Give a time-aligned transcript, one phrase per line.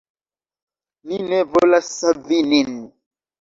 [1.07, 2.73] Ni ne volas savi nin.